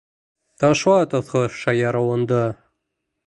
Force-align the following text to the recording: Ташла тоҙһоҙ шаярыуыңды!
Ташла 0.61 1.01
тоҙһоҙ 1.11 1.45
шаярыуыңды! 1.63 2.43